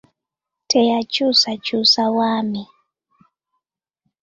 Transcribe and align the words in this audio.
Teyakyusakyusa 0.69 2.03
bwami. 2.13 2.63